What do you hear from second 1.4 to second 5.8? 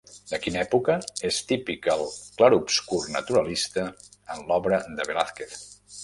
típic el clarobscur naturalista en l'obra de Velázquez?